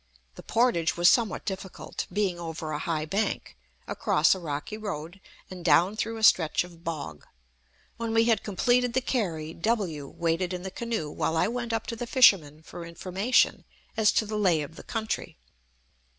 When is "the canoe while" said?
10.63-11.37